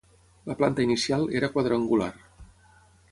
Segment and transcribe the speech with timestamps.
[0.51, 2.11] La planta inicial era quadrangular.